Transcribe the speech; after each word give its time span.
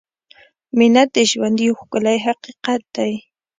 •مینه 0.77 1.03
د 1.13 1.15
ژوند 1.31 1.57
یو 1.65 1.73
ښکلی 1.79 2.17
حقیقت 2.25 2.81
دی. 2.95 3.13